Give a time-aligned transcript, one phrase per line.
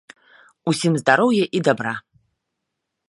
[0.71, 1.93] Усім здароўя і дабра.